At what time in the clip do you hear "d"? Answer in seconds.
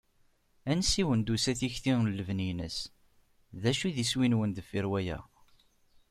3.61-3.63, 3.95-3.97